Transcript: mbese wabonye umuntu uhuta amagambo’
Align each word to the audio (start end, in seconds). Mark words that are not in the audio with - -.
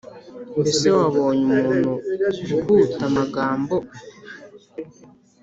mbese 0.59 0.87
wabonye 0.97 1.41
umuntu 1.47 1.91
uhuta 2.55 3.01
amagambo’ 3.09 3.75